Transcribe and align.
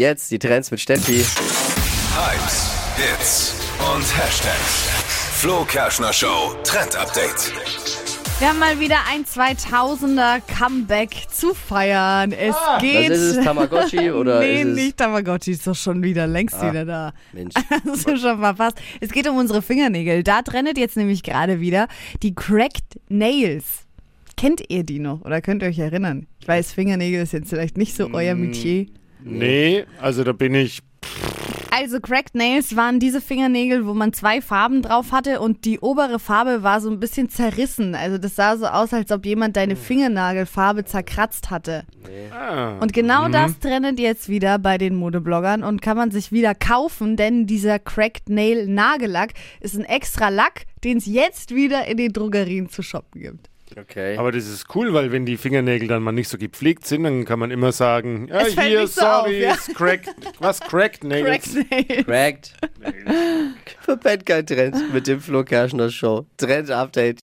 Jetzt 0.00 0.30
die 0.30 0.38
Trends 0.38 0.70
mit 0.70 0.80
Steffi. 0.80 1.18
Hypes, 2.16 2.70
Hits 2.96 3.54
und 3.94 4.00
Hashtags. 4.16 4.88
Flo 5.34 5.62
Kerschner 5.66 6.10
Show 6.10 6.54
Trend 6.64 6.96
Update. 6.96 7.52
Wir 8.38 8.48
haben 8.48 8.58
mal 8.58 8.80
wieder 8.80 8.96
ein 9.12 9.26
2000er 9.26 10.40
Comeback 10.58 11.10
zu 11.30 11.52
feiern. 11.52 12.32
Es 12.32 12.56
geht. 12.80 13.10
Was 13.10 13.18
ist 13.18 13.36
es, 13.36 13.44
Tamagotchi 13.44 14.10
oder 14.18 14.40
nee, 14.40 14.62
ist 14.62 14.68
es... 14.68 14.74
nicht 14.76 14.96
Tamagotchi, 14.96 15.50
ist 15.50 15.66
doch 15.66 15.74
schon 15.76 16.02
wieder 16.02 16.26
längst 16.26 16.54
Ah. 16.54 16.70
wieder 16.70 16.86
da. 16.86 17.12
Mensch. 17.34 17.52
Hast 17.86 18.08
du 18.08 18.16
schon 18.16 18.38
verpasst. 18.38 18.78
Es 19.00 19.10
geht 19.12 19.28
um 19.28 19.36
unsere 19.36 19.60
Fingernägel. 19.60 20.22
Da 20.22 20.40
trennt 20.40 20.78
jetzt 20.78 20.96
nämlich 20.96 21.22
gerade 21.22 21.60
wieder 21.60 21.88
die 22.22 22.34
Cracked 22.34 22.98
Nails. 23.10 23.66
Kennt 24.38 24.62
ihr 24.70 24.82
die 24.82 24.98
noch 24.98 25.20
oder 25.26 25.42
könnt 25.42 25.60
ihr 25.62 25.68
euch 25.68 25.78
erinnern? 25.78 26.26
Ich 26.40 26.48
weiß, 26.48 26.72
Fingernägel 26.72 27.22
ist 27.22 27.34
jetzt 27.34 27.50
vielleicht 27.50 27.76
nicht 27.76 27.94
so 27.94 28.08
euer 28.14 28.34
Mm. 28.34 28.40
Metier. 28.40 28.86
Nee, 29.24 29.84
also 30.00 30.24
da 30.24 30.32
bin 30.32 30.54
ich. 30.54 30.80
Also 31.72 32.00
Cracked 32.00 32.34
Nails 32.34 32.74
waren 32.76 32.98
diese 32.98 33.20
Fingernägel, 33.20 33.86
wo 33.86 33.94
man 33.94 34.12
zwei 34.12 34.42
Farben 34.42 34.82
drauf 34.82 35.12
hatte 35.12 35.40
und 35.40 35.64
die 35.64 35.78
obere 35.78 36.18
Farbe 36.18 36.62
war 36.62 36.80
so 36.80 36.90
ein 36.90 37.00
bisschen 37.00 37.30
zerrissen. 37.30 37.94
Also 37.94 38.18
das 38.18 38.34
sah 38.36 38.56
so 38.56 38.66
aus, 38.66 38.92
als 38.92 39.10
ob 39.12 39.24
jemand 39.24 39.56
deine 39.56 39.76
Fingernagelfarbe 39.76 40.84
zerkratzt 40.84 41.48
hatte. 41.48 41.84
Ah, 42.32 42.76
Und 42.80 42.92
genau 42.92 43.28
das 43.28 43.58
trennt 43.60 44.00
jetzt 44.00 44.28
wieder 44.28 44.58
bei 44.58 44.78
den 44.78 44.94
Modebloggern 44.96 45.62
und 45.62 45.80
kann 45.80 45.96
man 45.96 46.10
sich 46.10 46.32
wieder 46.32 46.54
kaufen, 46.54 47.16
denn 47.16 47.46
dieser 47.46 47.78
Cracked 47.78 48.28
Nail 48.28 48.66
Nagellack 48.66 49.32
ist 49.60 49.74
ein 49.76 49.84
extra 49.84 50.28
Lack, 50.28 50.66
den 50.84 50.98
es 50.98 51.06
jetzt 51.06 51.54
wieder 51.54 51.86
in 51.86 51.96
den 51.96 52.12
Drogerien 52.12 52.68
zu 52.68 52.82
shoppen 52.82 53.22
gibt. 53.22 53.48
Okay. 53.76 54.16
aber 54.16 54.32
das 54.32 54.46
ist 54.46 54.74
cool, 54.74 54.92
weil 54.92 55.12
wenn 55.12 55.26
die 55.26 55.36
Fingernägel 55.36 55.88
dann 55.88 56.02
mal 56.02 56.12
nicht 56.12 56.28
so 56.28 56.38
gepflegt 56.38 56.86
sind, 56.86 57.04
dann 57.04 57.24
kann 57.24 57.38
man 57.38 57.50
immer 57.50 57.72
sagen, 57.72 58.28
ja, 58.28 58.40
Es 58.40 58.58
hier, 58.60 58.86
so 58.86 59.00
sorry, 59.02 59.46
auf, 59.46 59.68
ja. 59.68 59.74
cracked. 59.74 60.08
Was, 60.38 60.60
cracked 60.60 61.04
Nails? 61.04 61.52
Cracked 61.54 61.70
Nail. 61.70 62.04
Cracked. 62.04 62.52
Verpennt 63.80 64.26
kein 64.26 64.46
Trend 64.46 64.92
mit 64.92 65.06
dem 65.06 65.20
Flo 65.20 65.44
Kerschner 65.44 65.90
Show. 65.90 66.26
Trend 66.36 66.70
Update. 66.70 67.18